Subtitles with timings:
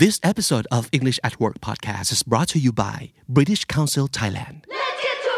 [0.00, 4.64] This episode of English at Work podcast is brought to you by British Council Thailand.
[4.66, 5.32] Let's get to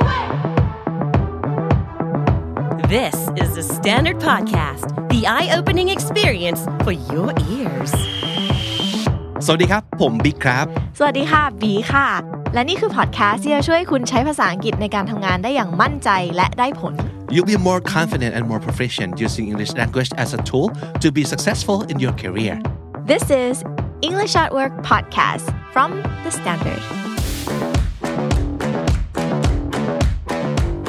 [2.78, 2.88] it!
[2.88, 7.92] This is the Standard Podcast, the eye opening experience for your ears.
[9.46, 10.66] สวัสดีครับ ผมบิ๊กครับ
[10.98, 12.08] สวัสดีค่ะ บีค่ะ
[12.54, 16.94] และนี่คือพอดแคสต์ที่จะช่วยคุณใช้ภาษาอังกฤษในการทำงานได้อย่างมั่นใจและได้ผล
[17.34, 20.66] You'll be more confident and more proficient using English language as a tool
[21.02, 22.56] to be successful in your career.
[23.04, 23.64] This is
[24.00, 27.71] English at Work podcast from the Standard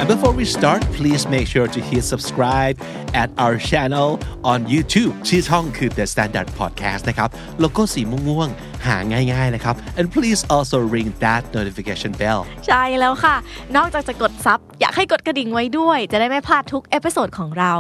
[0.03, 2.77] And before we start, please make sure to hit subscribe
[3.23, 4.09] at our channel
[4.53, 7.29] on YouTube ชื่อช่องคือ The Standard Podcast นะครับ
[7.61, 8.97] โลโก้สีม่วงๆ หา
[9.33, 13.37] ง่ายๆนะครับ and please also ring that notification bell ใช่แล้วค่ะ
[13.77, 17.73] นอกจากจะกดซับอยากให้กดกระดิ่งไว้ด้วย จะได้ไม่พลาดทุกเอพิโซดของเรา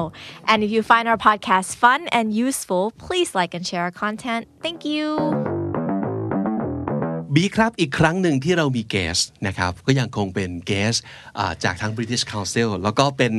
[0.51, 4.43] and if you find our podcast fun and useful please like and share our content
[4.65, 5.62] thank you
[7.36, 10.95] บีครับอีกครั้งหนึ่งที่เรามีเกสนะครับก็ยังคงเป็นเกส
[11.64, 13.34] จากทาง British Council แล้วก็เป็น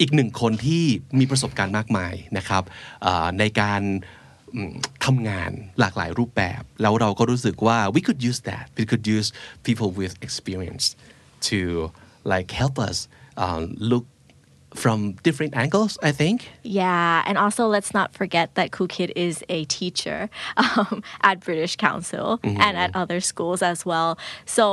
[0.00, 0.84] อีกหนึ่งคนที่
[1.18, 2.62] มีประสบการณ์มากมายนะครับ
[3.38, 3.82] ในการ
[5.04, 9.28] ทำงานหลากหลายรูปแบบ แล้วเราก็รู้สึกว่า we could use that we could use
[9.66, 10.84] people with experience
[11.48, 11.58] to
[12.32, 12.96] like help us
[13.44, 14.04] uh, look
[14.83, 19.35] from different angles I think Yeah, and also let's not forget that Cool Kid is
[19.57, 20.19] a teacher
[20.57, 24.09] um, at British Council and at other schools as well.
[24.45, 24.65] So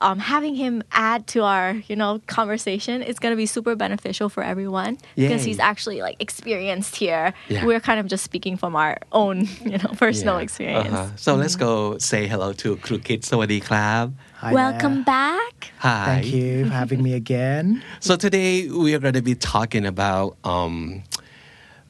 [0.00, 0.74] um, having him
[1.10, 5.42] add to our, you know, conversation is going to be super beneficial for everyone because
[5.42, 5.50] Yay.
[5.50, 7.26] he's actually like experienced here.
[7.48, 7.64] Yeah.
[7.68, 9.36] We're kind of just speaking from our own,
[9.70, 10.46] you know, personal Yeah.
[10.46, 10.88] experience.
[10.98, 11.16] Uh-huh.
[11.16, 11.72] So let's go
[12.10, 14.04] say hello to ครูคิดสวัสดีครับ
[14.42, 15.72] Hi Welcome back.
[15.78, 17.82] Hi Thank you for having me again.
[18.00, 21.02] So today we are going to be talking about, um,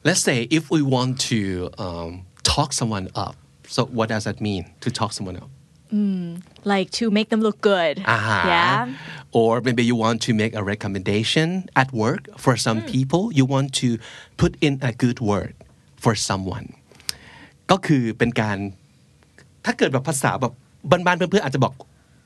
[0.03, 3.35] let's say, if we want to um, talk someone up.
[3.67, 5.49] So what does that mean to talk someone up?
[6.65, 7.99] Like to make them look good.
[8.05, 8.47] Uh-huh.
[8.47, 8.93] Yeah.
[9.31, 13.31] Or maybe you want to make a recommendation at work for some people.
[13.31, 13.97] You want to
[14.35, 15.55] put in a good word
[16.03, 16.67] for someone.
[17.71, 18.57] ก็คือเป็นการ
[19.65, 20.53] ถ้าเกิดแบบภาษาแบบ
[20.91, 21.73] บ้านๆเพื่อนๆอาจจะบอก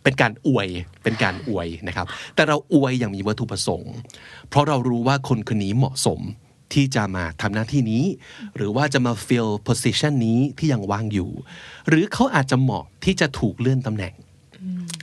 [0.05, 0.69] เป็นการอวย
[1.05, 3.95] เป็นการอวยนะครับ แต่เราอวยอย่างมีวัตถุประสงค์
[4.49, 6.21] เพราะเรารู้ว่าคนคนนี้เหมาะสม
[6.73, 8.05] ที่จะมาทำหน้าที่นี้
[8.57, 11.31] หรือว่าจะมา fill position นี้ที่ยังว่างอยู่
[11.89, 14.15] หรือเขาอาจจะเหมาะที่จะถูกเลื่อนตำแหน่ง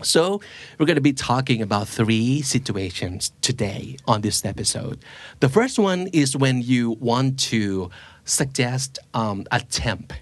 [0.04, 0.42] So,
[0.78, 4.98] we're going to be talking about three situations today on this episode.
[5.40, 7.92] The first one is when you want to
[8.26, 10.14] suggest um, a temp.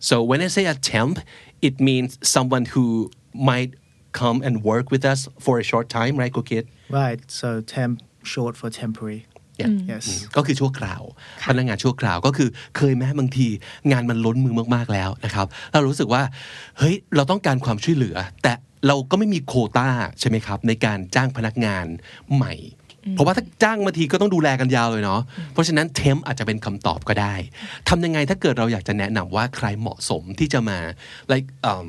[0.00, 1.20] So, when I say a temp,
[1.62, 3.74] it means someone who might
[4.22, 6.64] come and work with us for a short time, right, Kukit?
[7.00, 7.94] Right, so temp
[8.32, 9.22] short for temporary.
[9.60, 9.72] Yeah.
[9.92, 10.04] Yes.
[10.36, 11.02] ก็คือชั่วคราว
[11.48, 13.48] พนักงานชั่วคราวก็คือเคยแม้บางที
[13.92, 16.22] งานมันล้นมือมากๆแล้วนะครับ เรารู้สึกว่า
[16.78, 18.52] เฮ้ยเราต้องการความช่วยเหลือ แต่
[18.86, 19.88] เราก็ไม่มีโควต้า
[20.20, 21.86] ใช่ไหมครับ ในการจ้างพนักงาน
[22.34, 22.54] ใหม่
[23.12, 25.20] เพราะว่าถ้าจ้างบางทีก็ต้องดูแลกันยาวเลยเนาะ
[25.52, 27.34] เพราะฉะนั้นเทมอาจจะเป็นคำตอบก็ได้
[27.88, 30.78] ทำยังไงถ้าเกิดเราอยากจะแนะนำว่าใครเหมาะสมที่จะมา
[31.32, 31.86] like um,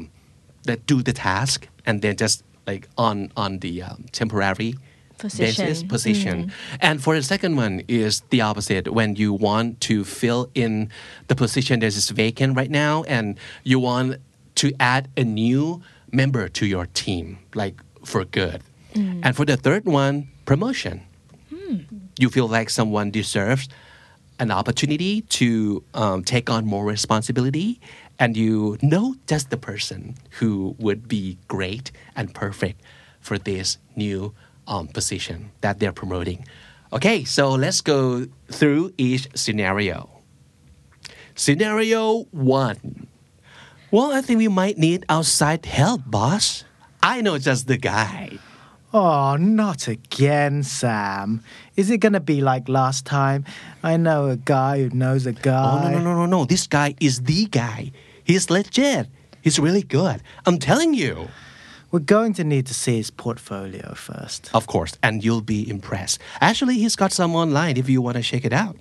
[0.67, 4.75] that do the task and then just like on on the um, temporary
[5.17, 5.65] Position.
[5.65, 6.51] basis position.
[6.79, 8.93] And for the second one is the opposite.
[8.93, 10.91] When you want to fill in
[11.27, 14.17] the position that is vacant right now and you want
[14.61, 15.81] to add a new
[16.11, 18.61] member to your team like for good.
[19.23, 21.01] And for the third one promotion.
[22.19, 23.69] You feel like someone deserves
[24.39, 27.79] an opportunity to um, take on more responsibility
[28.19, 32.81] and you know just the person who would be great and perfect
[33.19, 34.33] for this new
[34.67, 36.45] um, position that they're promoting
[36.91, 40.09] okay so let's go through each scenario
[41.35, 43.07] scenario one
[43.91, 46.63] well i think we might need outside help boss
[47.03, 48.37] i know just the guy
[48.93, 51.43] Oh, not again, Sam.
[51.75, 53.43] Is it gonna be like last time?
[53.83, 55.91] I know a guy who knows a Oh, guy.
[55.91, 56.45] no, no, no, no, no.
[56.45, 57.91] This guy is the guy.
[58.27, 59.07] He's legit.
[59.41, 60.21] He's really good.
[60.45, 61.29] I'm telling you.
[61.89, 64.49] We're going to need to see his portfolio first.
[64.53, 66.19] Of course, and you'll be impressed.
[66.41, 68.75] Actually, he's got some online if you want to check it out.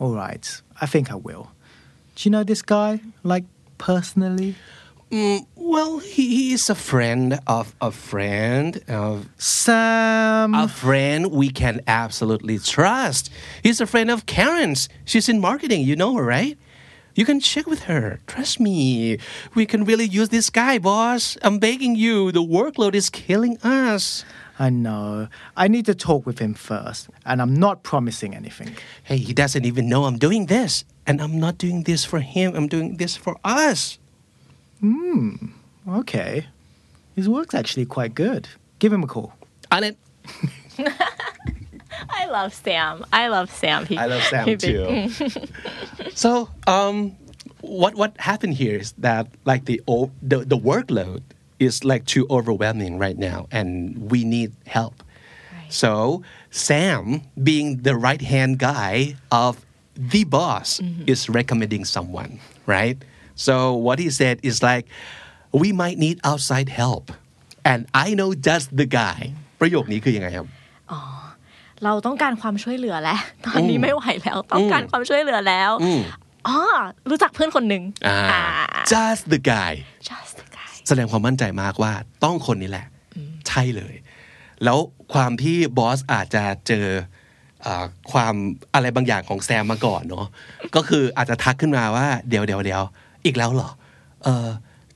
[0.00, 1.52] All right, I think I will.
[2.16, 3.44] Do you know this guy, like
[3.78, 4.56] personally?
[5.12, 10.54] Mm, well, he, he is a friend of a friend of Sam.
[10.54, 13.30] a friend we can absolutely trust.
[13.62, 14.88] He's a friend of Karen's.
[15.04, 15.82] She's in marketing.
[15.82, 16.58] You know her, right?
[17.18, 18.20] You can check with her.
[18.28, 19.18] Trust me.
[19.56, 21.36] We can really use this guy, boss.
[21.42, 22.30] I'm begging you.
[22.30, 24.24] The workload is killing us.
[24.56, 25.26] I know.
[25.56, 28.76] I need to talk with him first, and I'm not promising anything.
[29.02, 30.84] Hey, he doesn't even know I'm doing this.
[31.08, 32.54] And I'm not doing this for him.
[32.54, 33.98] I'm doing this for us.
[34.78, 35.34] Hmm.
[35.88, 36.46] Okay.
[37.16, 38.46] His work's actually quite good.
[38.78, 39.32] Give him a call.
[39.72, 39.96] On it.
[42.09, 43.05] I love Sam.
[43.11, 43.85] I love Sam.
[43.85, 44.89] He, I love Sam he big- too.
[46.13, 47.15] so, um,
[47.61, 51.21] what what happened here is that like the o- the the workload
[51.59, 53.67] is like too overwhelming right now, and
[54.11, 54.95] we need help.
[55.69, 56.21] So
[56.51, 59.65] Sam, being the right hand guy of
[59.95, 62.97] the boss, is recommending someone, right?
[63.35, 64.85] So what he said is like,
[65.51, 67.11] we might need outside help,
[67.65, 69.33] and I know just the guy.
[69.61, 70.47] ประโยคนี้คือยังไงครับ
[71.84, 75.70] เราต้องการความช่วยเหลือแล้วตอนนี้ไม่ไหวแล้ว ต้องการความช่วยเหลือแล้ว
[76.48, 76.58] อ๋อ
[77.10, 78.18] รู้จักเพื่อนคนหนึ่งอ่า
[78.92, 79.72] just the guy
[80.08, 81.92] just the guy แสดงความมั่นใจมากว่า
[82.24, 82.86] ต้องคนนี้แหละ
[83.48, 83.94] ใช่เลย
[84.64, 84.78] แล้ว
[85.14, 86.86] ความที่บอสอาจจะเจอ
[87.66, 88.34] อ่าความ
[88.74, 90.26] อะไรบางอย่างของแซมมาก่อนเนาะ
[90.74, 92.82] ก็คืออาจจะทักขึ้นมาว่าเดี๋ยวเดี๋ยวเดี๋ยว
[93.24, 93.70] อีกแล้วเหรอ
[94.24, 94.48] เออ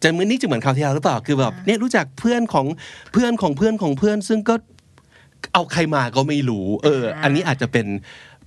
[0.03, 2.67] จะเหมือนนี้จะเหมือนคราวที่แล้วหรือเปล่าคือแบบเนี่ยรู้จักเพื่อนของ
[3.13, 4.55] เพื่อนของเพื่อนของเพื่อน ซึ่งก็
[5.55, 7.87] เอาใครมาก็ไม่รู้ เออ อันนี้อาจจะเป็น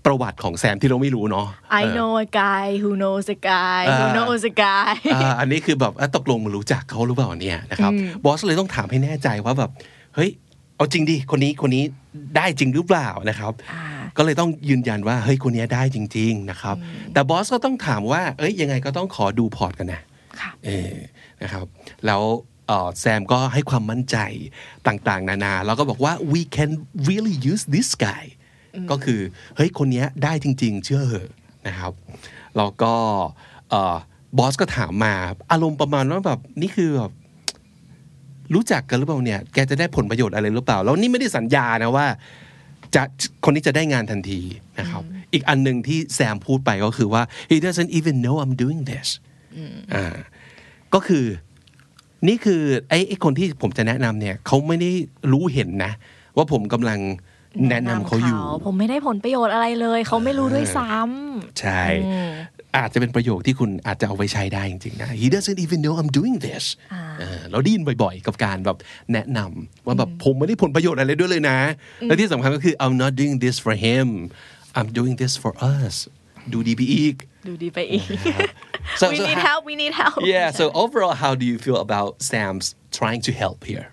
[0.06, 1.48] ประวัติของแซมที่เราไม่รู้เนาะ
[1.82, 7.92] I know a guy who knows a guy who อ่า knows a guy อ่าอันนี้คือแบบอะตกลงมันรู้จักเขาหรือเปล่าเนี่ยนะครับ
[8.26, 9.72] บอสเลยต้องถามให้แน่ใจว่าแบบ
[10.16, 10.30] เฮ้ย
[10.76, 11.84] เอาจริงดิคนนี้คนนี้
[12.38, 13.54] ได้จริงหรือเปล่านะครับ
[14.18, 16.76] ก็เลยต้องยืนยันว่าเฮ้ยคนนี้ได้จริง ๆนะครับ
[17.14, 20.02] แต่บอสก็ต้องถามว่า เอ้ยยังไงก็ต้องขอดูพอร์ตกันนะ
[20.40, 20.94] ค่ะเออ
[21.44, 21.66] นะครับ
[22.06, 22.55] แล้วเอ่อ
[23.00, 24.18] แซมก็ให้ความมั่นใจ
[24.88, 26.72] ต่างๆ นานา แล้วก็บอกว่า we can
[27.10, 28.24] really use this guy
[28.92, 29.20] ก็คือ
[29.56, 31.30] เฮ้ย คนเนี้ยได้จริง ๆ เชื่อเหอะ
[31.68, 31.94] นะครับ
[32.58, 32.94] แล้วก็
[33.70, 33.96] เอ่อ
[34.38, 35.14] บอสก็ถามมา
[35.52, 37.12] อารมณ์ประมาณว่าแบบนี่คือแบบ
[38.54, 42.08] รู้จักกันหรือเปล่าเนี่ย แกจะได้ผลประโยชน์อะไรหรือเปล่า แล้วนี่ไม่ได้สัญญานะว่า
[42.96, 43.04] จะ
[43.44, 44.42] คนนี้จะได้งานทันที
[44.80, 45.04] นะครับ
[45.34, 49.08] อีกอันหนึ่งที่แซมพูดไปก็คือว่า he doesn't even know I'm doing this
[49.94, 50.16] อ่า
[50.94, 51.26] ก็คือ
[52.28, 54.92] นี่คือไอ้ไอ้คนที่ผมจะแนะนำเนี่ยเขาไม่ได้
[55.32, 55.92] รู้เห็นนะ
[56.38, 57.00] ว่าผมกำลัง
[57.70, 60.90] แนะนำเขาอยู่ ผมไม่ได้ผลประโยชน์อะไรเลย เขาไม่รู้ด้วยซ้
[61.60, 61.84] ใช่
[62.78, 66.64] อาจจะเป็นประโยคที่คุณอาจจะเอาไปใช้ได้จริงๆนะ he doesn't even know I'm doing this
[67.20, 68.78] เออเราได้ยินบ่อยๆ กับการแบบ
[69.14, 71.60] แนะนำว่าแบบผมไม่ได้ผลประโยชน์อะไรด้วยเลยนะ
[72.08, 74.08] และที่สำคัญก็คือ I'm not doing this for him
[74.78, 75.96] I'm doing this for us
[76.54, 78.05] ดูดีไปอีกำ ดูดีไปอีก
[79.01, 81.57] So- we so need how- help we need help Yeah so overall how do you
[81.65, 82.67] feel about Sam's
[82.99, 83.87] trying to help here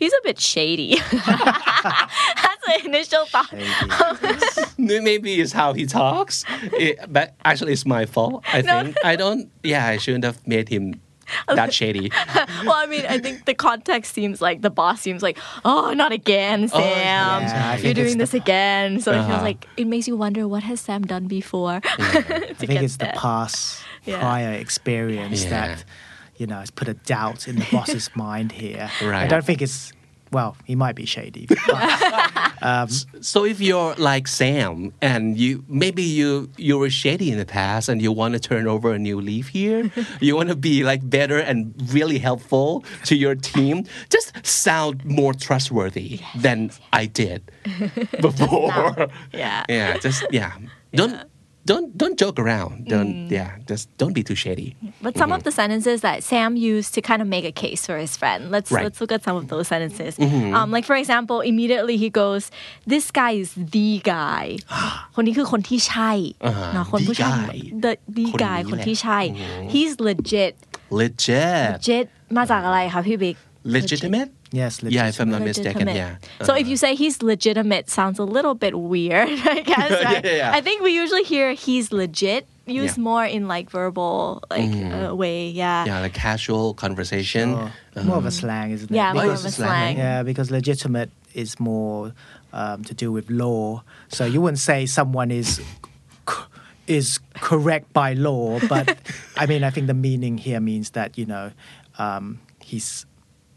[0.00, 0.90] he's a bit shady
[2.44, 3.52] that's the initial thought
[4.78, 6.36] maybe it's how he talks
[6.86, 9.42] It- but actually it's my fault I think I don't
[9.72, 10.84] yeah I shouldn't have made him
[11.47, 12.11] that shady
[12.65, 16.11] well, I mean, I think the context seems like the boss seems like, oh, not
[16.11, 16.81] again, Sam.
[16.81, 18.99] yeah, You're doing it's this again.
[19.01, 19.29] So it Uh-huh.
[19.29, 21.79] feels like it makes you wonder what has Sam done before.
[21.81, 24.19] to I think get it's the past Yeah.
[24.19, 25.49] prior experience Yeah.
[25.49, 25.85] that
[26.37, 28.89] you know has put a doubt in the boss's mind here.
[29.01, 29.91] I don't think it's
[30.31, 30.57] well.
[30.65, 31.47] He might be shady.
[31.47, 32.89] But, um,
[33.21, 37.89] So if you're like Sam and you maybe you you were shady in the past
[37.89, 39.91] and you want to turn over a new leaf here,
[40.21, 45.33] you want to be like better and really helpful to your team, just sound more
[45.33, 47.51] trustworthy than I did
[48.21, 49.07] before.
[49.33, 49.65] Yeah.
[49.69, 50.53] Yeah, just yeah.
[50.93, 51.26] Don't
[51.70, 52.72] don't don't joke around.
[52.92, 54.68] Don't yeah, just don't be too shady.
[55.06, 57.96] But some of the sentences that Sam used to kind of make a case for
[58.04, 58.40] his friend.
[58.54, 58.84] Let's Right.
[58.86, 60.12] let's look at some of those sentences.
[60.58, 62.42] Um, like for example, immediately he goes,
[62.92, 64.44] "This guy is the guy."
[65.14, 66.12] คนนี้คือคนที่ใช่
[66.74, 69.20] เนาะคน the ผู้ชาย guy the the คนนี้ guy คนที่ แหละ ใช่
[69.72, 70.52] he's legit
[71.00, 71.68] Legit.
[71.76, 72.06] legit
[72.36, 73.36] มาจากอะไรคะพี่บิ๊ก
[73.76, 74.30] Legitimate?
[74.51, 75.47] yes, Yeah, if I'm not legitimate.
[75.75, 76.19] mistaken, legitimate.
[76.39, 76.45] yeah.
[76.45, 79.91] So if you say he's legitimate, sounds a little bit weird, I guess.
[80.01, 80.25] Yeah, right?
[80.25, 80.51] yeah, yeah.
[80.53, 83.03] I think we usually hear he's legit used Yeah.
[83.03, 85.47] More in like verbal like uh, way.
[85.49, 85.85] Yeah.
[85.85, 87.53] Yeah, like casual conversation.
[87.55, 87.71] Oh,
[88.03, 88.95] more of a slang, isn't it?
[88.95, 89.97] Yeah, more Because of a slang, slang.
[89.97, 92.11] Yeah, because legitimate is more
[92.51, 93.83] um, to do with law.
[94.09, 95.61] So you wouldn't say someone is
[96.87, 98.97] is correct by law, but
[99.37, 101.51] I mean, I think the meaning here means that you know
[101.99, 103.05] um, he's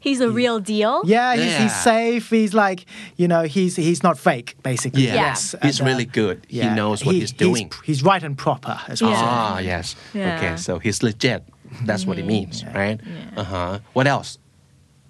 [0.01, 1.03] He's a real deal.
[1.05, 2.31] yeah, he's, he's safe.
[2.31, 5.05] He's like you know he's he's not fake basically.
[5.07, 5.15] Yeah.
[5.15, 6.47] Yes, He's and, uh, really good.
[6.49, 7.71] He knows what he's doing.
[7.85, 9.11] He's, right and proper as well.
[9.13, 9.21] Yeah.
[9.23, 9.95] Ah, yes.
[10.17, 11.45] Okay, so he's legit.
[11.85, 12.99] That's what it means, right?
[13.37, 13.79] Uh huh.
[13.93, 14.39] What else?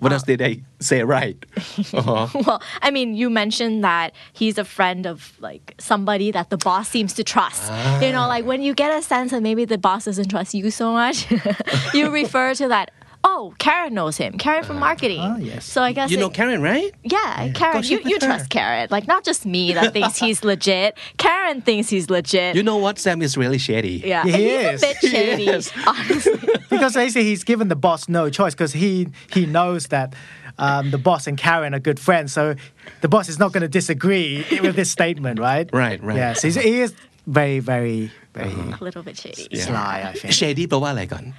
[0.00, 1.36] What else did they say right?
[1.92, 2.28] Uh-huh.
[2.46, 6.88] Well, I mean, you mentioned that he's a friend of like somebody that the boss
[6.88, 7.70] seems to trust.
[8.02, 10.70] You know, like when you get a sense that maybe the boss doesn't trust you
[10.70, 11.26] so much,
[11.94, 12.90] you refer to that.
[13.22, 14.38] Oh, Karen knows him.
[14.38, 15.20] Karen from uh, marketing.
[15.20, 15.66] Oh, yes.
[15.66, 16.90] So I guess you it, know Karen, right?
[17.02, 17.52] Yeah, yeah.
[17.52, 17.82] Karen.
[17.84, 20.96] You, you trust Karen, like not just me that thinks he's legit.
[21.18, 22.56] Karen thinks he's legit.
[22.56, 22.98] You know what?
[22.98, 24.02] Sam is really shady.
[24.04, 24.82] Yeah, he is.
[24.82, 26.38] he's a bit shady, honestly.
[26.70, 30.14] because they say he's given the boss no choice because he he knows that.
[30.58, 32.54] Um, the boss and Karen are good friends, so
[33.00, 35.70] the boss is not going to disagree with this statement, right?
[35.72, 36.16] Right, right.
[36.16, 36.92] Yes, he is
[37.26, 38.50] very, very, very.
[38.50, 38.76] Uh-huh.
[38.78, 39.48] A little bit shady.
[39.50, 39.64] Yeah.
[39.64, 40.34] Sly, I think.
[40.34, 41.32] Shady, but what like on?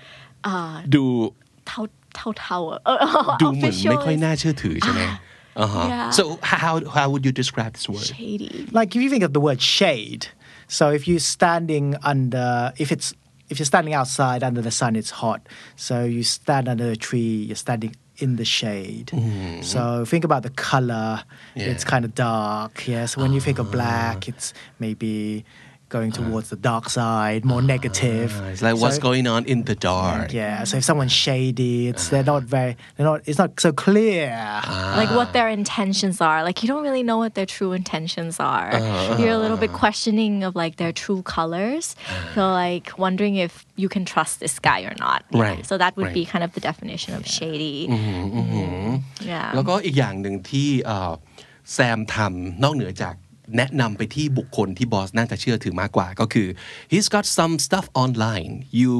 [0.43, 1.35] Uh, do
[1.70, 1.82] เท่า
[2.16, 2.96] เท่าเท่าอะเออ
[3.42, 5.02] ดูเหมือน official ไม่ค่อย is น่าเชื่อถือใช่ไหม
[5.60, 6.08] อ่าฮะ Yeah.
[6.18, 6.22] so
[6.62, 8.52] how how would you describe this word shady.
[8.78, 10.22] Like if you think of the word shade,
[10.78, 12.48] so if you're standing under,
[12.84, 13.08] if it's
[13.50, 15.40] if you're standing outside under the sun, it's hot.
[15.86, 17.92] So you stand under a tree, you're standing
[18.24, 19.08] in the shade.
[19.72, 19.80] So
[20.12, 21.10] think about the color.
[21.70, 21.90] It's Yeah.
[21.92, 22.72] kind of dark.
[22.94, 23.08] Yes.
[23.22, 24.46] when you think of black, it's
[24.84, 25.14] maybe
[25.90, 28.28] going towards the dark side, more negative.
[28.42, 30.56] Ah, it's like what's So- going on in the dark Yeah.
[30.68, 33.18] So if someone's shady, it's they're not very, they're not.
[33.28, 34.26] It's not so clear.
[35.00, 36.38] like what their intentions are.
[36.48, 38.70] Like you don't really know what their true intentions are.
[38.74, 39.16] Uh-huh.
[39.20, 41.84] You're a little bit questioning of like their true colors.
[42.34, 43.52] So like wondering if
[43.82, 45.20] you can trust this guy or not.
[45.30, 45.42] Yeah.
[45.46, 46.14] Right, So that would right.
[46.20, 47.76] be kind of the definition of shady.
[49.30, 49.50] Yeah.
[49.54, 51.12] แล้วก็อีกอย่างหนึ่งที่เอ่อ
[51.72, 53.14] แซมทำนอกเหนือจาก
[53.57, 56.47] แนะนำไปที่บุคคลที่บอสน่าจะเชื่อถือมากกว่าก็คือ
[56.91, 58.91] he's got some stuff online you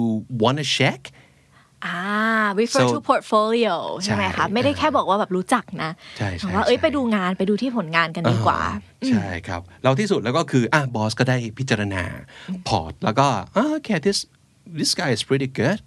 [0.43, 1.01] wanna check
[1.93, 8.60] Ah, refer So- to portfolio ใช่ไหมใช่คะ ไม่ได้แค่บอกว่าแบบรู้จักนะใช่ใช่แต่ว่าเอ้ยใช่ไปดูงานไปดูที่ผลงานกันดีกว่า
[9.10, 12.03] ใช่ครับแล้วที่สุดแล้วก็คืออะบอสก็ได้พิจารณา
[12.67, 14.20] พอร์ตแล้วก็อะ okay this
[14.79, 15.79] this guy is pretty good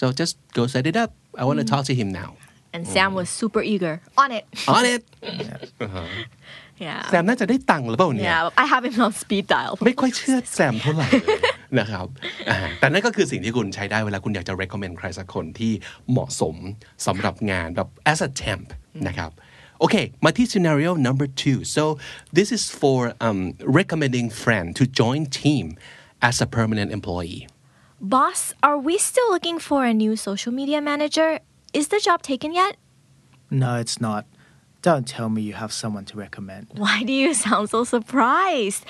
[0.00, 1.10] so just go set it up
[1.40, 2.30] I want to talk to him now
[2.74, 4.44] and Sam was super eager on it
[4.76, 5.02] on it
[5.44, 5.56] yeah
[7.10, 11.40] แซมน่าจะได้ตังค์หรือเปล่าเนี่ย yeah I have him on speed dial ไม่ค่อยเชื่อแซมเท่าไหร่เลย
[11.78, 12.06] นะครับ
[12.50, 15.72] อ่าแต่นั่นก็คือสิ่งที่คุณใช้ได้เวลาคุณอยากจะ recommend ใครสักคนที่
[16.10, 16.56] เหมาะสม
[17.06, 18.68] สำหรับงานแบบ as a temp
[19.08, 19.30] นะครับ
[19.80, 21.82] โอเคมาที่ scenario number two so
[22.36, 23.40] this is for um,
[23.80, 25.64] recommending friend to join team
[26.28, 27.42] as a permanent employee
[28.00, 31.40] Boss, are we still looking for a new social media manager?
[31.72, 32.76] Is the job taken yet?
[33.50, 34.22] No, it's not.
[34.80, 36.68] Don't tell me you have someone to recommend.
[36.76, 38.84] Why do you sound so surprised?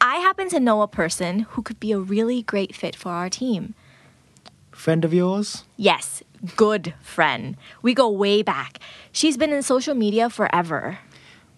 [0.00, 3.28] I happen to know a person who could be a really great fit for our
[3.28, 3.74] team.
[4.70, 5.64] Friend of yours?
[5.76, 6.22] Yes,
[6.56, 7.56] good friend.
[7.82, 8.78] We go way back.
[9.10, 10.98] She's been in social media forever.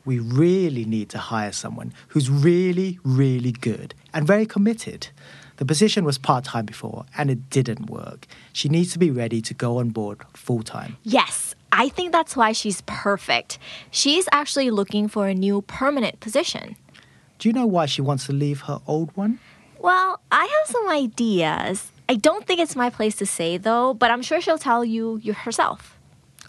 [0.05, 5.09] We really need to hire someone who's really, really good and very committed.
[5.57, 8.27] The position was part time before and it didn't work.
[8.53, 10.97] She needs to be ready to go on board full time.
[11.05, 13.59] Yes, I think that's why she's perfect.
[13.91, 16.77] She's actually looking for a new permanent position.
[17.41, 19.41] Do you know why she wants to leave her old one?
[19.81, 21.91] Well, I have some ideas.
[22.09, 25.21] I don't think it's my place to say though, but I'm sure she'll tell you
[25.33, 25.99] herself.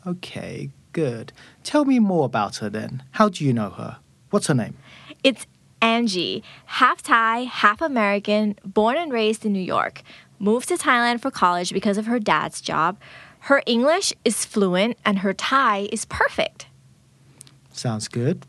[0.05, 1.33] Okay, good.
[1.63, 3.01] Tell me more about her then.
[3.11, 3.97] How do you know her?
[4.29, 4.77] What's her name?
[5.23, 5.47] It's
[5.81, 10.03] Angie, half Thai, half American, born and raised in New York.
[10.37, 12.97] Moved to Thailand for college because of her dad's job.
[13.45, 16.65] Her English is fluent and her Thai is perfect.
[17.71, 18.43] Sounds good.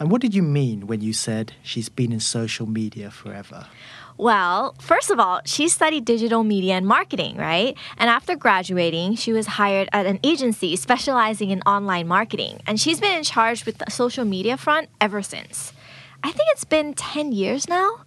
[0.00, 3.68] And what did you mean when you said she's been in social media forever?
[4.16, 7.76] Well, first of all, she studied digital media and marketing, right?
[7.96, 12.60] And after graduating, she was hired at an agency specializing in online marketing.
[12.66, 15.72] And she's been in charge with the social media front ever since.
[16.24, 18.00] I think it's been 10 years now.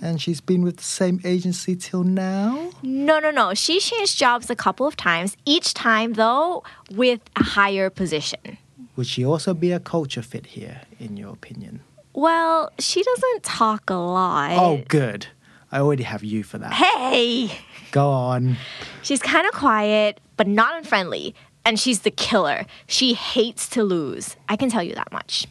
[0.00, 2.70] And she's been with the same agency till now?
[2.82, 3.54] No, no, no.
[3.54, 8.58] She changed jobs a couple of times, each time, though, with a higher position.
[8.96, 11.80] Would she also be a culture fit here, in your opinion?
[12.14, 14.52] Well, she doesn't talk a lot.
[14.52, 15.26] Oh, good.
[15.70, 16.72] I already have you for that.
[16.72, 17.50] Hey!
[17.90, 18.56] Go on.
[19.02, 21.34] She's kind of quiet, but not unfriendly.
[21.64, 22.64] And she's the killer.
[22.86, 24.36] She hates to lose.
[24.48, 25.46] I can tell you that much.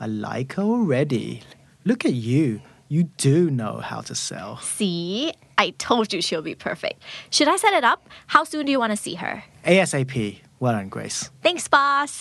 [0.00, 1.42] I like her already.
[1.84, 2.60] Look at you.
[2.95, 4.51] You do know how to sell.
[4.59, 5.33] See?
[5.57, 6.97] I told you she'll be perfect.
[7.35, 7.99] Should I set it up?
[8.27, 9.43] How soon do you want to see her?
[9.65, 10.13] ASAP.
[10.59, 11.19] Well done, Grace.
[11.41, 12.13] Thanks, boss.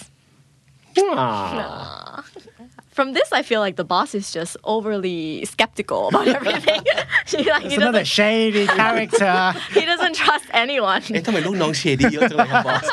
[2.90, 6.82] From this, I feel like the boss is just overly skeptical about everything.
[7.25, 9.54] She- like, he, It's another doesn't, shady character.
[9.72, 11.00] he doesn't trust anyone.
[11.12, 12.84] เอ๊ะทำไมลูกน้องเชดีเยอะจังเลยครับบอส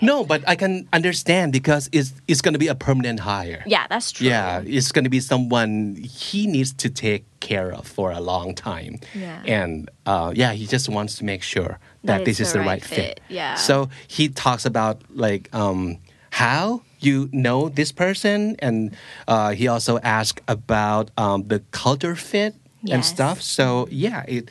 [0.00, 3.86] no but I can understand because it's it's going to be a permanent hire Yeah,
[3.88, 4.28] that's true.
[4.28, 8.54] Yeah, it's going to be someone he needs to take care of for a long
[8.54, 9.00] time.
[9.14, 9.42] Yeah.
[9.46, 12.66] And uh, yeah, he just wants to make sure that, That this is the right
[12.66, 12.96] right fit.
[12.96, 13.54] fit, yeah.
[13.56, 15.98] So he talks about like um,
[16.30, 18.94] how you know this person, and
[19.26, 22.54] uh, he also asks about um, the culture fit
[22.90, 23.42] and stuff.
[23.42, 24.50] So yeah, it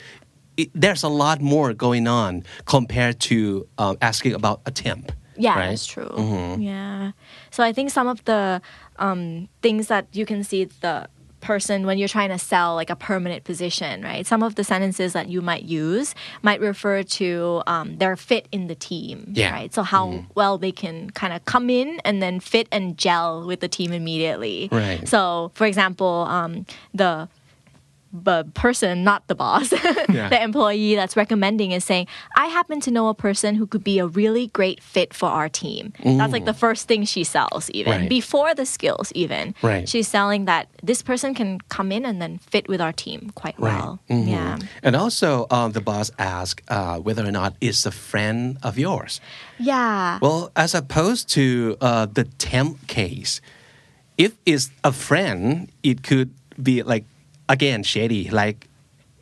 [0.56, 5.56] it, there's a lot more going on compared to um, asking about a temp Yeah,
[5.58, 5.68] right?
[5.70, 6.56] that's true.
[6.58, 7.12] Yeah.
[7.50, 8.60] So I think some of the
[8.98, 11.08] um, things that you can see the
[11.40, 14.26] person when you're trying to sell like a permanent position, right?
[14.26, 18.66] Some of the sentences that you might use might refer to um, their fit in
[18.66, 19.50] the team, Yeah.
[19.52, 19.72] right?
[19.72, 23.60] So how well they can kind of come in and then fit and gel with
[23.60, 24.68] the team immediately.
[24.70, 25.08] Right.
[25.08, 27.26] So, for example, um, the
[28.12, 33.08] the person, not the boss, the employee that's recommending is saying, I happen to know
[33.08, 35.92] a person who could be a really great fit for our team.
[36.04, 38.08] That's like the first thing she sells, even Right.
[38.08, 39.54] before the skills, even.
[39.62, 39.88] Right.
[39.88, 43.58] She's selling that this person can come in and then fit with our team quite
[43.60, 44.00] well.
[44.08, 44.58] Yeah.
[44.82, 49.20] And also, um, the boss asked uh, whether or not it's a friend of yours.
[49.58, 50.18] Yeah.
[50.20, 53.40] Well, as opposed to uh, the temp case,
[54.18, 57.04] if it's a friend, it could be like
[57.50, 58.30] again shady.
[58.30, 58.68] Like,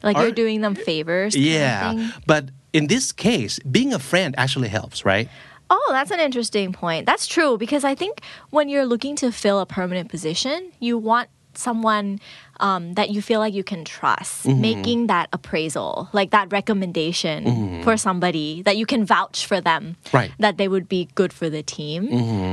[0.04, 1.34] like are- you're doing them favors.
[1.34, 5.28] yeah, but in this case, being a friend actually helps, right?
[5.70, 7.04] Oh, that's an interesting point.
[7.04, 8.20] That's true because I think
[8.50, 12.20] when you're looking to fill a permanent position, you want someone
[12.60, 14.60] um, that you feel like you can trust Mm-hmm.
[14.60, 20.16] making that appraisal, like that recommendation for somebody that you can vouch for them, Mm-hmm.
[20.16, 20.30] Right.
[20.30, 20.42] Mm-hmm.
[20.42, 22.08] that they would be good for the team.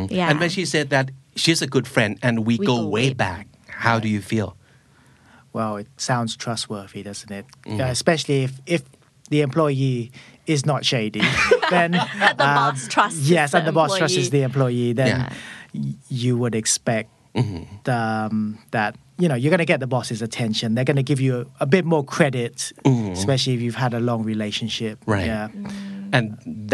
[0.10, 0.30] Yeah.
[0.30, 3.10] And when she said that she's a good friend and we, We go, go way
[3.10, 4.58] way back, how do you feel?
[5.55, 7.45] Well, it sounds trustworthy, doesn't it?
[7.67, 7.81] Mm-hmm.
[7.81, 8.83] Uh, especially if, if
[9.31, 10.13] the employee
[10.47, 11.23] is not shady,
[11.71, 11.91] then
[12.23, 14.31] That the boss trusts Yes, the and the boss trusts employee.
[14.37, 14.93] the employee.
[15.01, 15.33] Then Yeah.
[15.75, 17.89] y- you would expect Mm-hmm.
[17.99, 20.75] um, that you know you're going to get the boss's attention.
[20.75, 22.73] They're going to give you a, a bit more credit,
[23.19, 24.95] especially if you've had a long relationship.
[25.01, 25.11] Mm-hmm.
[25.15, 25.27] Right.
[25.27, 25.47] Yeah.
[26.17, 26.25] And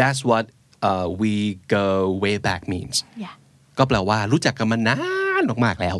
[0.01, 0.45] that's what
[0.81, 1.33] uh, we
[1.77, 1.87] go
[2.23, 2.95] way back means.
[3.23, 3.33] yeah.
[3.77, 4.99] ก็แปลว่ารู้จักกันมานาน
[5.64, 5.96] มากๆแล้ว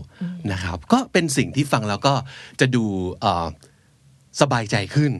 [0.52, 2.14] นะครับ ก็เป็นสิ่งที่ฟังแล้วก็
[2.60, 2.84] จะดู
[3.20, 3.46] เอ่อ
[4.40, 5.12] สบายใจขึ้น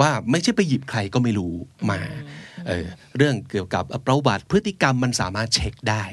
[0.00, 1.54] ว่าไม่ใช่ไปหยิบใครก็ไม่รู้
[1.90, 2.00] มา
[2.66, 6.04] เออเรื่องเกี่ยวกับประวัติพฤติกรรมมันสามารถเช็คได้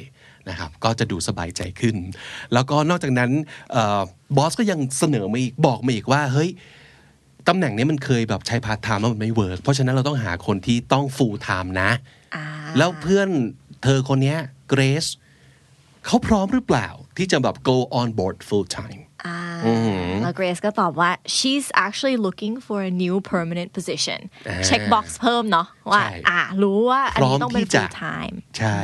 [0.49, 1.95] นะครับก็จะดูสบายใจขึ้น
[2.53, 3.31] แล้วก็นอกจากนั้น
[3.71, 4.01] เอ่อ
[4.37, 6.49] บอสก็ยังเสนอมาอีกบอกมาอีกว่าเฮ้ย
[7.47, 11.91] ตำแหน่งนี้มันเคยแบบใช้พาร์ทไทม์แล้วมันไม่เวิร์กเพราะฉะนั้นเราต้องหาคนที่ต้องฟูลไทม์นะ
[12.77, 13.29] แล้วเพื่อน
[13.83, 14.37] เธอคนเนี้ย
[14.69, 15.05] เกรซ
[16.05, 19.39] เขาพร้อมหรือเปล่าที่จะแบบ go on board full time อ่า
[20.23, 27.97] แล้ว Grace ก็ตอบว่า she's actually looking for a new permanent position อ่า check box เพิ่มเนาะว่าใช่อ่ารู้ว่าอันนี้ต้องเป็นพร้อมที่จะ full
[28.05, 28.79] time ใช่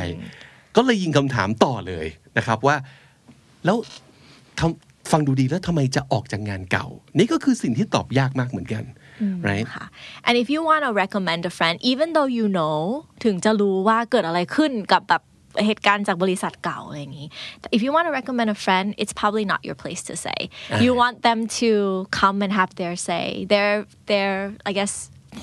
[0.76, 2.76] ก็เลยยิงคำถามต่อเลยนะครับว่า
[3.64, 3.76] แล้ว
[4.58, 6.86] ทำฟังดูดีแล้วทำไมจะออกจากงานเก่า
[7.18, 8.84] นี่ก็คือสิ่งที่ตอบยากมากเหมือนกัน
[9.48, 9.84] right ค่ะ
[10.26, 12.78] and if you want to recommend a friend even though you know
[13.24, 15.22] ถึงจะรู้ว่าเกิดอะไรขึ้นกับแบบ
[15.65, 17.27] เหตุการณ์จากบริษัทเก่าอะไรอย่างนี้
[17.75, 20.37] if you want to recommend a friend it's probably not your place to say
[20.83, 21.69] you want them to
[22.19, 23.71] come and have their say their
[24.11, 24.31] their
[24.69, 24.93] I guess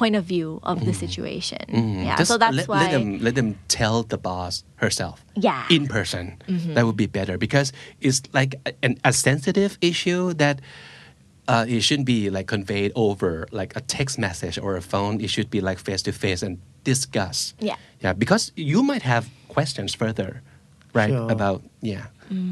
[0.01, 1.65] point of view of the situation
[2.09, 5.17] yeah Just so that's let, why let them let them tell the boss herself
[5.49, 5.63] Yeah.
[5.77, 6.25] in person
[6.75, 7.69] that would be better because
[8.07, 10.57] it's like a, an, a sensitive issue that
[11.48, 15.20] uh, it shouldn't be like conveyed over like a text message or a phone.
[15.22, 17.76] It should be like face to face and discuss Yeah.
[18.00, 20.42] yeah because you might have questions further
[20.94, 21.32] right Sure.
[21.32, 22.06] about yeah.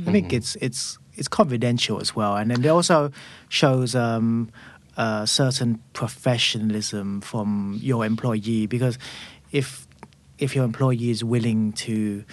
[0.08, 3.12] I think it's it's it's confidential as well, and then it also
[3.48, 4.50] shows um,
[4.98, 8.98] a certain professionalism from your employee because
[9.52, 9.88] if
[10.38, 12.24] if your employee is willing to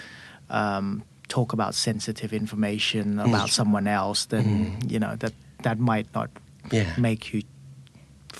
[0.51, 6.31] um, talk about sensitive information about someone else, then you know that that might not
[6.78, 6.90] Yeah.
[7.08, 7.40] make you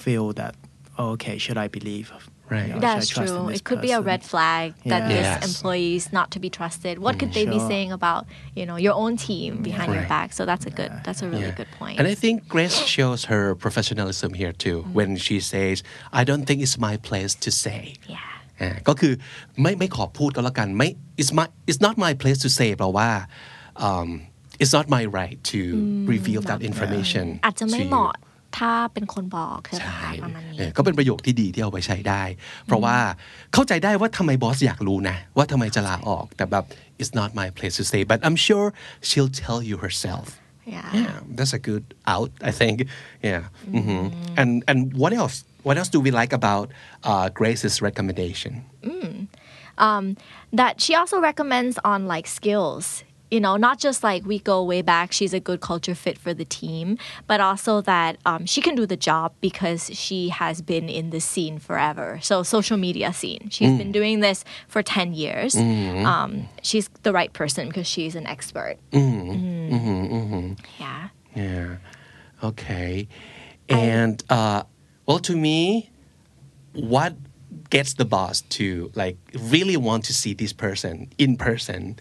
[0.04, 0.54] feel that
[1.00, 2.08] oh, okay, should I believe?
[2.50, 2.68] Right.
[2.68, 3.50] You know, That's should I trust in true.
[3.52, 4.06] this It could be a person?
[4.12, 5.14] red flag that Yeah.
[5.16, 5.40] this Yes.
[5.50, 6.94] employee is not to be trusted.
[7.06, 7.70] What could they be Sure.
[7.72, 8.22] saying about
[8.58, 10.16] you know your own team behind your Right.
[10.18, 10.28] back?
[10.38, 10.92] So that's a good.
[11.06, 11.60] That's a really Yeah.
[11.62, 11.96] good point.
[12.00, 15.76] And I think Grace shows her professionalism here too when she says,
[16.20, 17.82] I don't think it's my place to say.
[18.16, 18.28] yeah.
[18.62, 19.14] อ่าก็คือ
[19.62, 20.90] ไม่ไม่ขอพูดก็แล้วกันไม่
[21.22, 23.10] it's my it's not my place to say แปลว่า
[23.88, 24.10] um,
[24.62, 25.60] it's not my right to
[26.14, 28.14] reveal that information อาจจะไม่ to you เหมาะ
[28.58, 32.24] ถ้าเป็นคนบอกใช่ไหม ใช่ คะประมาณนี้ เออก็เป็นประโยคที่ดีที่เอาไปใช้ได้
[32.66, 32.98] เพราะว่า
[33.54, 36.66] เข้าใจได้ว่าทำไมบอสอยากรู้นะ ว่าทำไมจะลาออก แต่แบบ
[37.02, 38.66] it's not my place to say but I'm sure
[39.08, 40.28] she'll tell you herself
[40.76, 40.90] Yeah.
[41.02, 42.76] yeah that's a good out I think
[43.30, 43.44] yeah
[43.80, 44.02] Mhm.
[44.42, 46.66] and and what else what else do we like about
[47.10, 48.54] uh, Grace's recommendation
[50.60, 52.86] that she also recommends on like skills
[53.31, 56.33] you know not just like we go way back she's a good culture fit for
[56.33, 60.89] the team but also that um, she can do the job because she has been
[60.89, 62.19] in the scene forever.
[62.23, 63.49] So social media scene.
[63.51, 65.57] She's been doing this for 10 years.
[65.57, 68.77] Um, she's the right person because she's an expert.
[68.93, 70.59] Mm.
[70.79, 71.09] yeah.
[71.35, 71.77] Yeah.
[72.43, 73.09] Okay.
[73.69, 74.63] And uh,
[75.07, 75.91] well, to me,
[76.73, 77.15] what
[77.71, 81.99] gets the boss to like really want to see this person in person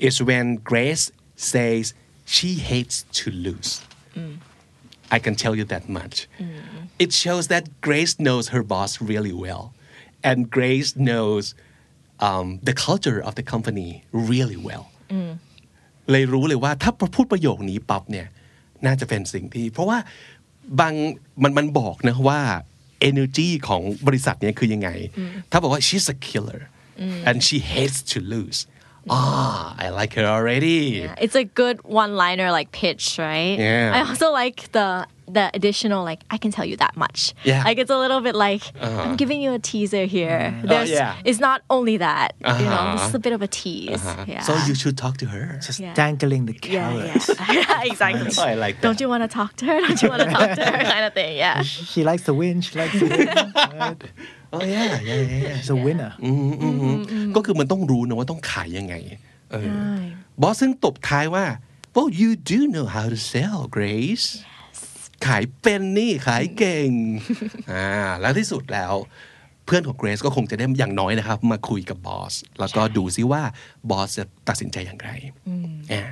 [0.00, 1.04] is when Grace
[1.52, 1.94] says
[2.34, 3.70] she hates to lose.
[5.16, 6.16] I can tell you that much.
[7.04, 9.64] It shows that Grace knows her boss really well,
[10.28, 11.44] and Grace knows
[12.28, 13.90] um, the culture of the company
[14.30, 14.84] really well.
[16.10, 18.26] เลยรู้เลยว่าถ้าพูดประโยคนี้ปั๊บเนี่ย
[18.86, 19.98] น่าจะเป็นสิ่งที่ เพราะว่า
[20.80, 20.94] บาง
[21.42, 22.40] มันมันบอกนะว่า
[23.10, 24.90] energy ของบริษัทเนี้คือยังไง
[25.50, 26.60] ถ้าบอกว่า she's a killer
[27.28, 28.58] and she hates to lose
[29.09, 33.57] ah I like her already It's a good one-liner like pitch, right?
[33.57, 33.91] Yeah.
[33.95, 37.34] I also like the the additional like I can tell you that much.
[37.50, 37.64] Yeah.
[37.68, 40.54] Like it's a little bit like I'm giving you a teaser here.
[40.70, 41.16] There's yeah.
[41.28, 42.28] it's not only that.
[42.60, 42.92] You know, Uh-huh.
[42.96, 44.04] this is a bit of a tease.
[44.32, 44.40] Yeah.
[44.46, 45.94] so you should talk to her Just Yeah.
[46.00, 47.24] dangling the yeah, carrot.
[47.58, 47.90] yeah.
[47.90, 48.30] exactly.
[48.52, 49.76] I like that Don't you want to talk to her?
[49.86, 50.78] Don't you want to talk to her?
[50.94, 51.32] Kind of thing.
[51.44, 51.62] Yeah.
[51.92, 52.56] She likes to win.
[52.66, 53.26] She likes to win.
[53.82, 54.02] right?
[54.54, 56.12] oh yeah yeah yeah yeah She's a winner.
[57.36, 58.94] ก็คือมันต้องรู้นะว่าต้องขายยังไง
[59.52, 59.94] เออ ใช่
[60.42, 61.44] บอสซึ่งตบท้ายว่า
[61.94, 64.26] well you do know how to sell Grace
[65.27, 66.89] ขายเป็นนี่ขายเก่ง
[67.71, 67.87] อ่า
[68.21, 68.93] แล้วที่สุดแล้ว
[69.65, 73.41] เพื่อนของเกรซก็คงจะได้อย่างน้อยนะครับ มาคุยกับบอส แล้วก็ดูซิว่า
[73.89, 75.09] บอสจะตัดสินใจอย่างไร
[75.91, 76.03] อ่า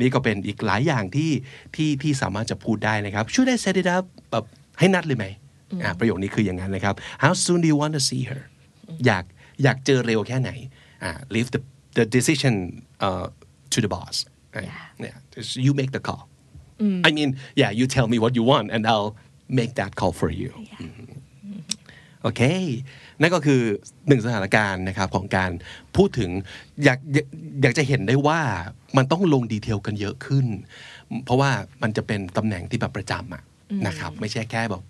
[0.00, 1.30] นี่ก็เป็นอีกหลายอย่างที่
[1.74, 4.44] ที่ที่สามารถจะพูดได้นะครับ ช่วยได้ set it up แบบ
[4.78, 5.26] ให้นัดเลยไหม
[5.82, 8.42] อ่าประโยคนี้คืออย่างนั้นนะครับ how soon do you want to see her
[9.06, 9.24] อยาก
[9.62, 10.50] อยากเจอเร็วแค่ไหน
[11.02, 11.60] อ่า leave the
[11.98, 12.54] the decision
[13.06, 13.26] uh,
[13.72, 14.16] to the boss
[14.56, 14.70] right?
[15.06, 16.22] yeah just you make the call
[17.06, 19.12] I mean yeah you tell me what you want and I'll
[19.58, 20.52] make that call for you
[22.22, 22.42] โอเค
[23.20, 23.60] นั่นก็คือ
[24.08, 25.50] หนึ่งสถานการณ์นะครับของการ
[25.96, 26.30] พูดถึง
[26.84, 27.26] อยากอยาก
[27.62, 28.40] อยากจะเห็นได้ว่า
[28.96, 30.46] มันต้องลงดีเทลกันเยอะขึ้น
[31.24, 31.50] เพราะว่า
[31.82, 33.42] มันจะเป็นตำแหน่งที่แบบประจำอะ
[33.86, 34.82] นะครับ ไม่ใช่แค่แบบ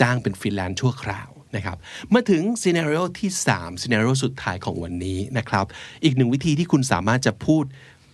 [0.00, 1.76] จ้างเป็นฟรีแลนซ์ชั่วคราวนะครับ
[2.14, 5.64] มาถึงซีนารีโอที่3ซีนารีโอสุดท้ายของวันนี้นะครับ
[6.04, 7.64] อีกหนึ่งวิธีที่คุณสามารถจะพูด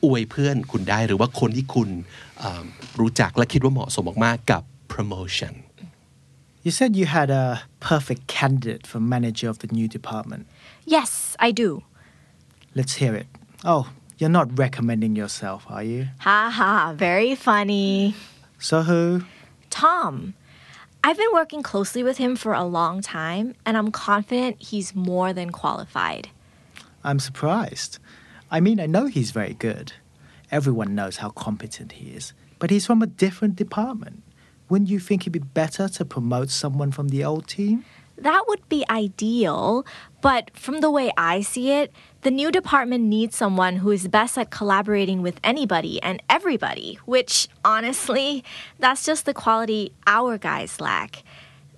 [0.04, 1.88] อวยเพื่อนคุณได้หรือว่าคนที่คุณ
[2.38, 2.64] เอ่อ
[3.00, 4.62] รู้จักและคิดว่าเหมาะสมมากๆกับ
[4.94, 5.54] promotion
[6.64, 7.46] You said you had a
[7.90, 10.42] perfect candidate for manager of the new department.
[10.96, 11.10] Yes,
[11.46, 11.82] I do.
[12.78, 13.26] Let's hear it.
[13.72, 13.84] Oh,
[14.18, 16.00] you're not recommending yourself, are you?
[16.26, 16.94] Ha ha.
[17.08, 18.14] Very funny.
[18.68, 19.02] So who?
[19.70, 20.34] Tom.
[21.02, 25.32] I've been working closely with him for a long time, and I'm confident he's more
[25.32, 26.24] than qualified.
[27.02, 27.92] I'm surprised.
[28.52, 29.94] I mean, I know he's very good.
[30.50, 34.22] Everyone knows how competent he is, but he's from a different department.
[34.68, 37.86] Wouldn't you think it'd be better to promote someone from the old team?
[38.18, 39.86] That would be ideal,
[40.20, 44.36] but from the way I see it, the new department needs someone who is best
[44.36, 48.44] at collaborating with anybody and everybody, which honestly,
[48.78, 51.24] that's just the quality our guys lack.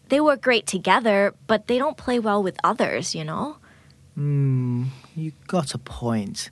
[0.08, 3.58] They work great together, but they don't play well with others, you know?
[4.16, 6.50] Hmm, you got a point.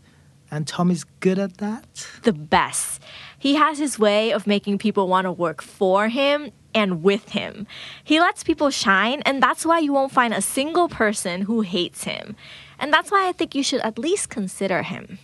[0.53, 2.07] And Tom is good at that?
[2.25, 3.03] the best.
[3.39, 7.67] He has his way of making people want to work for him and with him.
[8.05, 12.05] He lets people shine, and that's why you won't find a single person who hates
[12.05, 12.37] him.
[12.79, 15.19] And that's why I think you should at least consider him.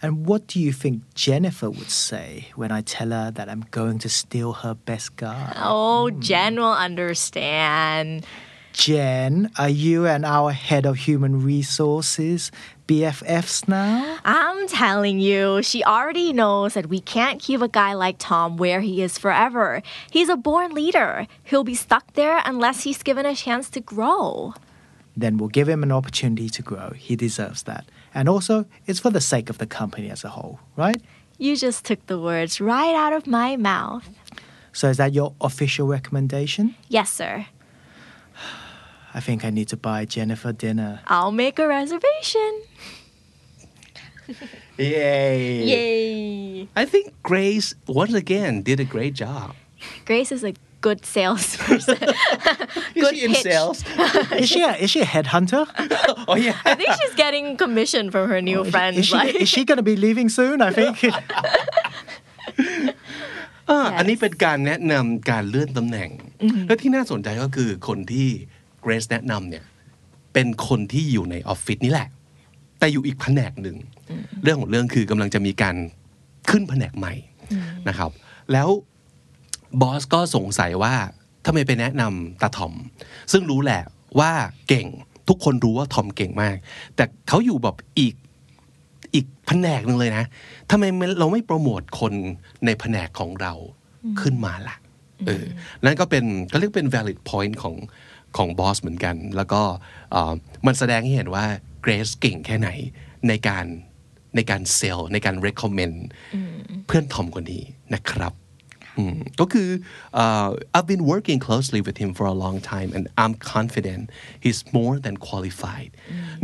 [0.00, 3.98] And what do you think Jennifer would say when I tell her that I'm going
[4.00, 5.52] to steal her best guy?
[5.56, 8.26] Oh, Jen will understand.
[8.76, 12.52] Jen, are you and our head of human resources
[12.86, 14.18] BFFs now?
[14.22, 18.82] I'm telling you, she already knows that we can't keep a guy like Tom where
[18.82, 19.82] he is forever.
[20.10, 21.26] He's a born leader.
[21.42, 24.52] He'll be stuck there unless he's given a chance to grow.
[25.16, 26.90] Then we'll give him an opportunity to grow.
[26.90, 27.86] He deserves that.
[28.12, 31.00] And also, it's for the sake of the company as a whole, right?
[31.38, 34.06] You just took the words right out of my mouth.
[34.74, 36.74] So, is that your official recommendation?
[36.90, 37.46] Yes, sir.
[39.15, 40.91] I think I need to buy Jennifer dinner.
[41.15, 42.51] I'll make a reservation.
[44.77, 46.67] Yay Yay!
[46.81, 49.47] I think Grace once again did a great job
[50.05, 50.53] Grace is a
[50.85, 51.97] good salesperson.
[52.95, 53.43] Is Good she in pitch.
[53.43, 53.77] sales
[54.41, 55.63] Is she a, is she a headhunter?
[56.31, 58.97] oh yeah I think she's getting commission from her new friends.
[58.99, 60.57] Is she, like- is she going to be leaving soon?
[60.61, 60.95] I think.
[63.69, 66.09] อ่าอันนี้เป็นการแนะนำการเลื่อนตำแหน่ง
[66.67, 68.29] และที่น่าสนใจก็คือคนที่
[68.86, 69.64] เกรซแนะนำเนี่ย
[70.32, 72.08] เป็นคนที่อยู่ในออฟฟิศนี่แหละ
[72.78, 73.76] แต่อยู่อีกแผนกหนึ่ง
[74.42, 75.76] เรื่องของเรื่องคือกำลังจะมีการ
[76.50, 77.14] ขึ้นแผนกใหม่
[77.88, 78.10] นะครับ
[78.52, 78.68] แล้ว
[79.80, 80.94] บอสก็สงสัยว่า
[81.46, 82.74] ทำไมไปแนะนำตาทอม
[83.32, 83.82] ซึ่งรู้แหละ
[84.20, 84.32] ว่า
[84.68, 84.86] เก่ง
[85.28, 86.56] ทุกคนรู้ว่าทอมเก่งมาก
[86.96, 88.14] แต่เขาอยู่แบบอีก
[89.14, 90.24] อีกแผนกหนึ่งเลยนะ
[90.70, 90.84] ทำไม
[91.18, 92.12] เราไม่โปรโมทคน
[92.64, 93.52] ในแผนกของเรา
[94.20, 94.76] ขึ้นมาล่ะ
[95.26, 95.44] เออ
[95.84, 97.74] นั่นก็เป็นก็เรียกเป็น valid point ของ
[98.36, 99.62] ของบอสเหมือนกัน แล้วก็
[100.12, 100.32] เอ่อ
[100.66, 101.44] มันแสดงให้เห็นว่า
[101.82, 102.68] เกรซเก่งแค่ไหน
[103.28, 103.66] ในการ
[104.36, 105.96] ในการเซลล์ในการ recommend
[106.86, 108.32] เพื่อนทอมคนนี้นะครับ
[108.98, 109.68] อืมก็คือ
[110.14, 110.46] เอ่อ
[110.76, 114.02] I've been working closely with him for a long time and I'm confident
[114.44, 115.90] he's more than qualified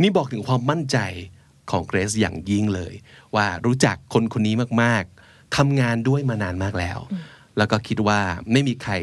[0.01, 0.97] นี่บอกถึงความมั่นใจ
[1.71, 2.93] ของเกรซอย่างยิ่งเลย
[3.35, 6.99] ว่ารู้จักคนคนนี้มาก ๆทำงานด้วยมานานมากแล้ว
[7.57, 8.19] แล้วก็คิดว่า
[8.51, 8.93] ไม่มีใคร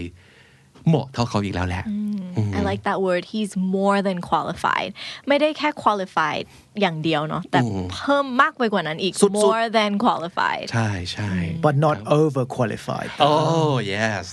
[0.88, 1.84] เหมาะเท่าเขาอีกแล้วแหละ
[2.58, 4.92] I like that word he's more than qualified
[5.28, 6.46] ไม่ได้แค่ qualified
[6.82, 7.60] อย่างเดียวเนาะแต่
[7.94, 11.32] เพิ่มมากไปกว่านั้นอีก สุดๆ more than qualified ใช่ใช่
[11.66, 14.24] but not overqualified Oh yes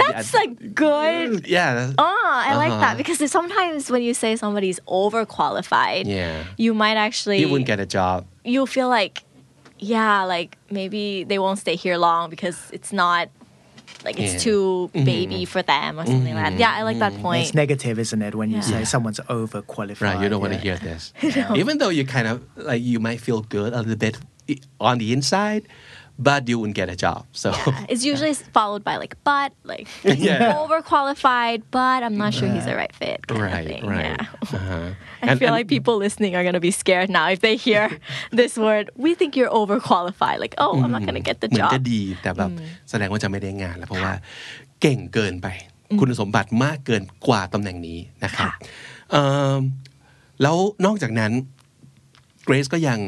[0.00, 0.46] that's a
[0.84, 1.70] good yeah
[2.06, 6.44] Oh, I like that because sometimes when you say somebody's overqualified, Yeah.
[6.64, 8.18] you might actually he wouldn't get a job
[8.54, 9.16] you feel like,
[9.94, 13.24] yeah, like maybe they won't stay here long because it's not
[14.05, 14.51] like it's Yeah.
[14.51, 15.03] Mm-hmm.
[15.03, 16.59] too baby for them or something like that.
[16.59, 17.43] Yeah, I like that point.
[17.43, 20.77] it's negative isn't it when you say someone's overqualified right you don't want to hear
[20.77, 21.13] this
[21.55, 24.17] even though you kind of like you might feel good a little bit
[24.79, 25.63] on the inside
[26.28, 29.86] but you wouldn't get a job so Yeah, It's usually followed by like, but like
[30.28, 30.40] Yeah.
[30.64, 33.18] overqualified, but I'm not sure he's the right fit.
[33.26, 33.82] kind of right thing.
[33.86, 34.56] right Yeah.
[34.56, 34.88] uh-huh.
[35.22, 37.84] I And- feel and- like people listening are gonna be scared now if they hear
[38.40, 38.84] this word.
[39.04, 40.38] We think you're overqualified.
[40.44, 41.72] Like, oh, I'm not gonna get the เหมือน job.
[41.74, 42.50] จะดีแต่แบบ
[42.90, 44.12] แสดงว่าจะไม่ได้งานแล้วเพราะว่า
[44.80, 45.46] เก่งเกินไป
[46.00, 48.52] คุณสมบัติมากเกินกว่าตำแหน่งนี้นะครับ ค่ะ
[49.10, 49.24] เอิ่
[49.58, 49.60] ม
[50.42, 51.32] แล้วนอกจากนั้น
[52.44, 52.98] เกรซก็ยัง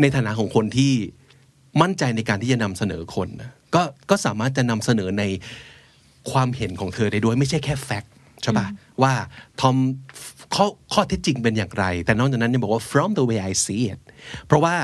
[0.00, 0.92] ในฐานะของคนที่
[1.81, 5.23] มั่นใจในการที่จะนำเสนอคนนะก็ก็สามารถจะนำเสนอใน
[6.31, 8.11] ความเห็นของเธอได้ด้วยไม่ใช่แค่แฟกต์
[8.43, 8.67] ใช่ปะ
[9.01, 9.13] ว่า
[9.61, 9.75] ทอม
[10.55, 13.99] ข้อข้อเท็จจริงเป็นอย่างไร แต่นอกจากนั้นยังบอกว่า from the way I see it
[14.47, 14.75] เพราะว่า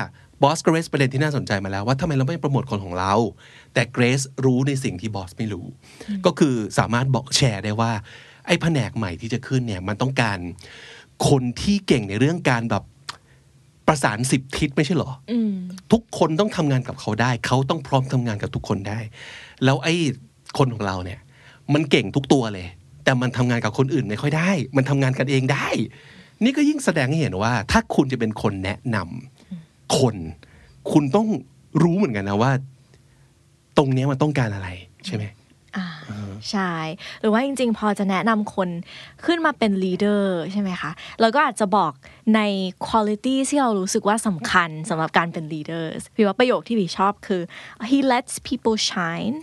[0.42, 3.14] บอสเกรซประเด็นที่น่าสนใจมาแล้วว่าทำไมเราไม่โปรโมทคนของเรา
[3.74, 5.66] แต่เกรซรู้ในสิ่งที่บอสไม่รู้
[6.26, 7.92] ก็คือสามารถบอกแชร์ได้ว่า
[8.46, 10.38] ไอ้แผนกใหม่ที่จะขึ้นเนี่ยมันต้องการ
[11.28, 12.84] คนที่เก่งในเรื่องการแบบ
[13.88, 15.32] ประสานสิบทิศไม่ใช่เหรออ
[15.92, 18.98] ทุกคนต้องทำงานกับเขาได้ เขาต้องพร้อมทำงานกับทุกคนได้
[19.64, 19.94] แล้วไอ้
[20.58, 21.20] คนของเราเนี่ย
[21.72, 22.66] มันเก่งทุกตัวเลย
[23.04, 25.68] แต่มันทำงานกับคนอื่นไม่ค่อยได้ มันทำงานกันเองได้
[26.44, 30.16] นี่ก็ยิ่งแสดงให้เห็นว่า ถ้าคุณจะเป็นคนแนะนำคน
[30.92, 31.26] คุณต้อง
[31.82, 32.52] รู้เหมือนกันนะว่า
[33.76, 34.68] ตรงเนี้ยมันต้องการอะไร
[35.06, 35.24] ใช่ไหม
[36.50, 36.72] ใช่
[37.20, 38.68] หรือว่าจริง ๆ พอจะแนะนำคน
[39.24, 41.92] ขึ้นมาเป็น leader ใช่ไหมคะเราก็อาจจะบอก
[42.34, 42.40] ใน
[42.86, 47.42] quality ที่เรารู้สึกว่าสำคัญสำหรับการเป็น leaders พี่ว่าประโยคที่พี่ชอบคือ
[47.90, 49.34] he lets people shine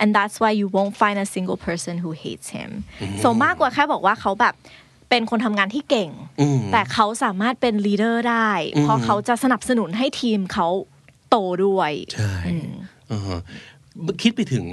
[0.00, 2.70] and that's why you won't find a single person who hates him
[3.22, 4.54] so มากกว่าแค่บอกว่าเขาแบบ
[5.10, 6.10] เป็นคนทำงานที่เก่ง
[6.72, 10.68] แต่เขาสามารถเป็น leader ได้ เพราะเขาจะสนับสนุนให้ทีมเขา
[11.30, 12.32] โตด้วย ใช่
[13.10, 13.40] อ่าฮะ
[14.22, 14.66] คิดไปถึง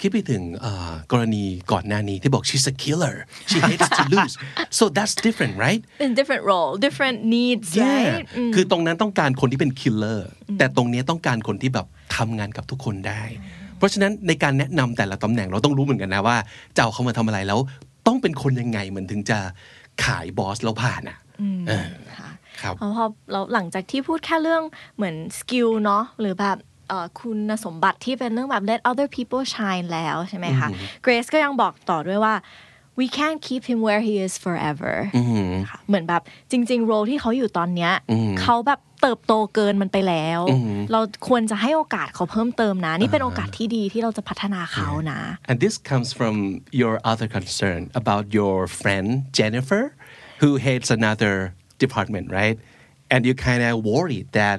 [0.00, 3.16] คิดไปถึงอ่ากรณีก่อนหน้านี้ที่บอก she's a killer
[3.50, 4.34] she hates to lose
[4.78, 10.20] so that's different right in different role different needs right คือตรงนั้นต้องการคนที่เป็น killer
[10.58, 13.22] แต่ตรงนี้ต้องการคนที่แบบทำงานกับทุกคนได้
[13.78, 16.36] เพราะฉะนั้นในการแนะนำแต่ละตำแหน่งเราต้องรู้เหมือนกันนะว่า
[16.76, 17.60] จะเอาเขามาทำอะไรแล้ว
[18.06, 19.38] ต้องเป็นคนยังไงมันถึงจะ
[20.04, 21.18] ขายบอสแล้วผ่านอะ
[21.68, 22.30] เออค่ะ
[22.60, 24.62] ครับเพราะพอเราหลังจากที่พูดแค่เรื่อง
[24.96, 26.75] เหมือนสกิลเนาะหรือแบบเอ่อ
[27.20, 30.68] คุณสมบัติที่เป็นเรื่องแบบ let other people shine แล้วใช่ไหมคะ
[31.04, 32.34] Grace ก็ยังบอกต่อด้วยว่า
[33.00, 34.94] we can't keep him where he is forever
[35.70, 37.92] ค่ะเหมือนแบบจริง ๆ โรที่เขาอยู่ตอนเนี้ย
[38.42, 40.40] เขาแบบเติบโตเกินมันไปแล้ว
[40.92, 46.34] เราควรจะให้โอกาสเขาเพิ่มเติมนะ นี่เป็นโอกาสที่ดีที่เราจะพัฒนาเขานะ And this comes from
[46.80, 49.06] your other concern about your friend
[49.38, 49.82] Jennifer,
[50.42, 51.34] who hates another
[51.84, 52.56] department, right?
[53.12, 54.58] And you kind of worried that.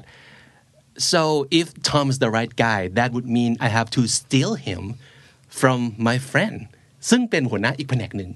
[0.97, 4.95] So if Tom's the right guy, that would mean I have to steal him
[5.59, 6.57] from my friend.
[7.09, 8.31] ซึ่งเป็นหัวหน้าอีกแผนกหนึ่ง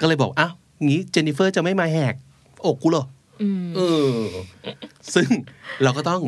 [0.00, 0.52] ก็เลยบอกอ้าว
[0.86, 2.14] งี้เจนนิเฟอร์จะไม่มาแหก
[2.66, 3.04] อกกูเหรอ
[3.42, 3.44] อ
[3.76, 3.80] เอ
[4.18, 4.22] อ
[5.14, 5.28] ซึ่ง
[5.82, 6.22] เราก็ต้อง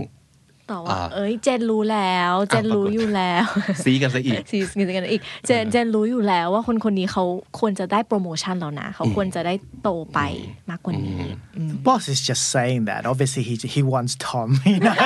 [0.73, 3.45] ต่อว่าอ่า เอ้ย เจนรู้แล้ว เจนรู้อยู่แล้ว
[3.85, 7.25] ซีกันซะอีกซีสกันอีก เจนเจนรู้อยู่แล้วว่าคนคนนี้เขา
[7.59, 10.19] ควรจะได้โปรโมชั่นแล้วนะเขาควรจะได้โตไป
[10.71, 11.21] มากกว่านี้
[11.87, 14.97] boss is just saying that obviously he he wants Tom you know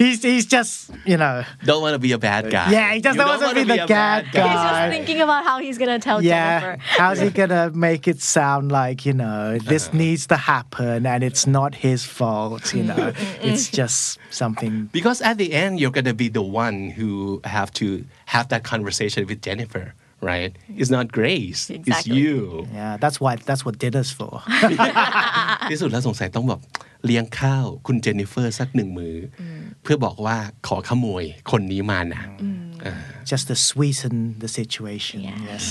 [0.00, 0.72] he's he's just
[1.10, 1.34] you know
[1.68, 3.72] don't want to be a bad guy Yeah, he doesn't You want to wanna be
[3.76, 4.48] the a bad bad guy.
[4.48, 4.90] He's just Right.
[4.96, 8.98] thinking about how he's gonna tell yeah Jennifer how's he gonna make it sound like
[9.08, 9.40] you know
[9.72, 13.04] this needs to happen and it's not his fault you know
[13.48, 14.00] it's just
[14.41, 17.09] something Because at the end, you're going to be the one who
[17.57, 17.87] have to
[18.33, 19.85] have that conversation with Jennifer,
[20.31, 20.51] right?
[20.79, 21.61] It's not Grace.
[21.69, 22.15] It's Exactly.
[22.19, 22.35] you.
[22.79, 24.33] yeah that's why that's what dinner's for
[25.71, 26.61] ที่สุดแล้วสงสัยต้องแบบ
[27.05, 29.43] เลี้ยงข้าวคุณเจนนิเฟอร์สักหนึ่งมืออ
[29.83, 32.23] เพื่อบอกว่าขอขโมยคนนี้มานะ
[33.29, 35.63] just to sweeten the situation yes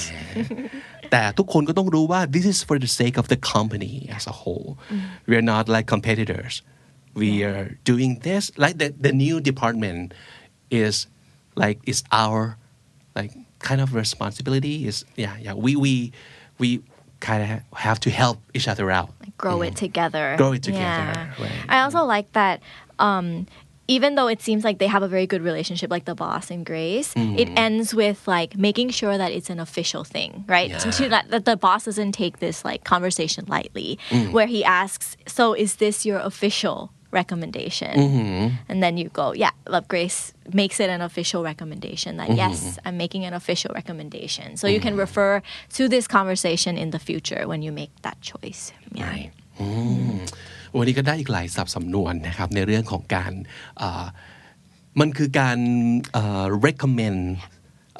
[1.10, 4.68] แต่ทุกคนก็ต้องรู้ว่า this is for the sake of the company as a whole
[5.28, 6.54] we are not like competitors
[7.13, 10.13] we are doing this like the the new department
[10.71, 11.07] is
[11.55, 12.57] like is our
[13.15, 16.11] like kind of responsibility is yeah yeah we we
[16.57, 16.81] we
[17.19, 20.35] kind of have to help each other out like grow it together.
[20.37, 21.33] Grow it together, Yeah.
[21.39, 21.51] right.
[21.69, 22.61] I also like that.
[22.99, 23.47] Um,
[23.87, 26.65] even though it seems like they have a very good relationship, like the boss and
[26.65, 30.69] Grace, it ends with like making sure that it's an official thing, right?
[30.69, 30.77] Yeah.
[30.79, 33.99] To, that, that the boss doesn't take this like conversation lightly,
[34.31, 37.94] where he asks, "So is this your official recommendation?"
[38.70, 40.20] And then you go, "Yeah." Love Grace
[40.60, 42.56] makes it an official recommendation that yes,
[42.86, 45.32] I'm making an official recommendation, so you can refer
[45.76, 48.62] to this conversation in the future when you make that choice.
[48.98, 49.10] Yeah.
[49.12, 49.30] Right.
[49.60, 49.68] อื
[50.12, 50.16] ม
[50.76, 53.32] วันนี้ก็ได้อีกหลายศัพท์สำนวนนะครับ ในเรื่องของการ
[53.82, 54.04] อ่า
[55.00, 55.58] มันคือการ
[56.12, 57.20] เอ่อ recommend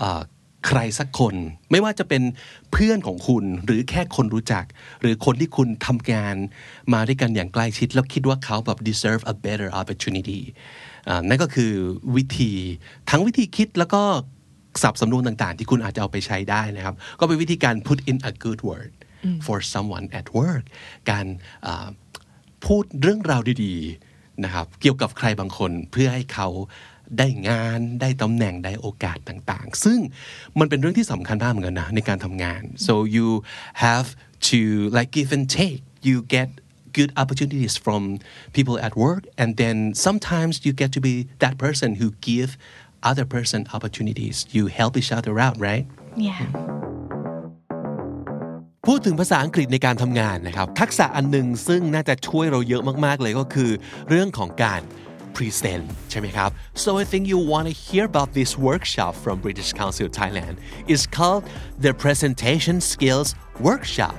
[0.01, 0.21] อ่า
[0.68, 1.36] ใครสักคน
[1.72, 2.24] ไม่ว่าจะเป็น
[2.72, 4.66] เพื่อนของคุณหรือแค่คนรู้จัก
[5.02, 6.36] หรือคนที่คุณทำงาน
[6.94, 10.42] มาด้วยกันอย่างใกล้ชิด แล้วคิดว่าเขาแบบ deserve a better opportunity
[11.10, 11.72] อ่านั่นก็คือ
[12.16, 12.52] วิธี
[13.10, 14.02] ทั้งวิธีคิดแล้วก็
[14.82, 18.92] ศัพท์สำนวนต่างๆ ที่คุณอาจจะเอาไปใช้ได้นะครับ ก็เป็นวิธีการ put in a good word
[19.46, 20.64] for someone at work
[21.10, 21.26] การ
[21.66, 21.88] อ่า
[22.66, 26.48] พูดเรื่องราวดีๆนะครับเกี่ยวกับใครบางคนเพื่อให้เขา
[27.18, 30.00] ได้งานได้ตำแหน่งได้โอกาสต่างๆ ซึ่ง
[30.60, 33.28] มันเป็นเรื่องที่สำคัญมากเหมือนกันนะในการทำงาน so you
[33.86, 34.08] have
[34.50, 34.60] to
[34.96, 36.48] like give and take you get
[36.98, 38.02] good opportunities from
[38.58, 42.50] people at work and then sometimes you get to be that person who give
[43.10, 45.86] other person opportunities you help each other out right
[46.28, 46.44] Yeah.
[48.88, 53.72] พูดถึงภาษาอังกฤษในการทำงานนะครับ ทักษะอันหนึ่งซึ่งน่าจะช่วยเราเยอะมากๆเลยก็คือ
[54.10, 54.82] เรื่องของการ
[55.37, 56.51] present ใช่ไหมครับ
[56.83, 60.55] so I think you want to hear about this workshop from British Council Thailand
[60.93, 61.43] it's called
[61.85, 63.29] the presentation skills
[63.69, 64.17] workshop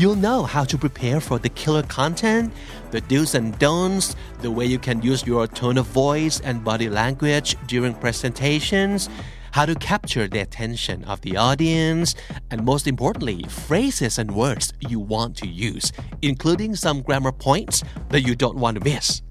[0.00, 2.52] You'll know how to prepare for the killer content,
[2.90, 6.90] the do's and don'ts, the way you can use your tone of voice and body
[6.90, 9.08] language during presentations,
[9.52, 12.14] how to capture the attention of the audience,
[12.50, 18.20] and most importantly, phrases and words you want to use, including some grammar points that
[18.20, 19.22] you don't want to miss.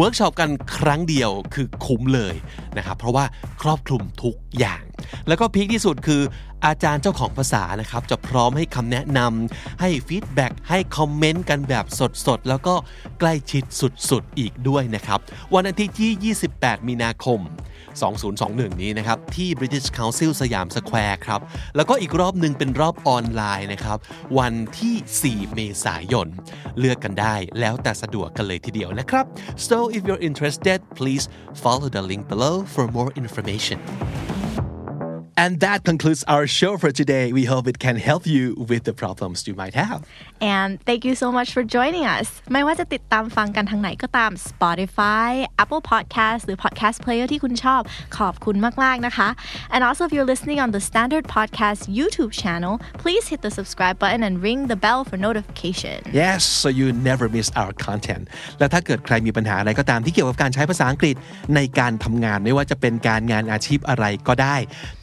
[0.00, 2.34] เวิร์กช็อปกันครั้งเดียวคือคุ้มเลย
[2.76, 3.24] นะครับเพราะว่า
[3.62, 4.82] ครอบคลุมทุกอย่าง
[5.28, 6.22] แล้วก็พีคที่สุดคือ
[6.66, 11.86] อาจารย์เจ้าของภาษานะครับจะพร้อมให้คำแนะนำให้ฟีดแบ็กให้คอมเมนต์กันแบบ
[12.26, 12.74] สดๆ แล้วก็
[13.20, 13.64] ใกล้ชิด
[14.10, 15.18] สุดๆ อีกด้วยนะครับ
[15.54, 17.40] วันอาทิตย์ที่ 28 มีนาคม
[18.16, 21.40] 2021 นี้นะครับ ที่ British Council สยามสแควร์ครับ
[21.76, 23.98] แล้วก็อีกรอบหนึ่งเป็นรอบออนไลน์นะครับ
[24.38, 26.28] วันที่ 4 เมษายน
[26.78, 29.24] เลือกกันได้แล้วแต่สะดวกกันเลยทีเดียวนะครับ
[29.68, 31.24] so if you're interested please
[31.62, 33.78] follow the link below for more information
[35.43, 37.25] And that concludes our show for today.
[37.39, 39.99] We hope it can help you with the problems you might have.
[40.55, 45.29] And thank you so much for joining us ไม่ว่าจะติดตามฟังกันทางไหนก็ตาม Spotify
[45.63, 47.81] Apple Podcast หรือ Podcast Player ที่คุณชอบ
[48.17, 49.29] ขอบคุณมาก ๆ นะคะ
[49.73, 53.97] And also if you're listening on the Standard Podcast YouTube channel please hit the subscribe
[54.01, 58.23] button and ring the bell for notification Yes so you never miss our content
[58.59, 61.15] และถ้าเกิดใครมีปัญหาอะไรก็ตามที่เกี่ยวกับการใช้ภาษาอังกฤษ
[61.55, 64.57] ในการทำงานไม่ว่าจะเป็นการงานอาชีพอะไรก็ได้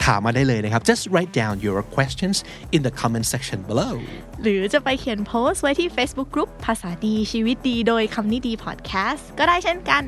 [0.04, 2.36] ถาม มาได้เลยนะครับ just write down your questions
[2.74, 3.94] in the comment section below
[4.42, 10.04] หรือจะไปเขียนโพสต์ไว้ที่ Facebook Group ภาษาดีชีวิตดีโดยคำนี้ดี Podcast ก็ได้เช่นกัน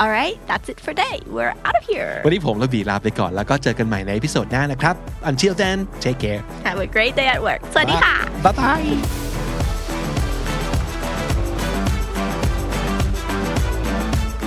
[0.00, 4.94] alright that's it for today we're out of here วันนี้ผมและบีลาไปก่อนแล้วก็เจอกันใหม่ในพิโซดหน้านะครับ
[5.30, 8.90] until then take care have a great day at work สวัสดีค่ะ bye bye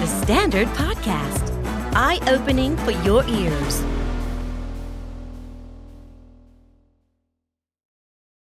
[0.01, 1.45] The Standard Podcast,
[1.95, 3.75] eye opening for your ears.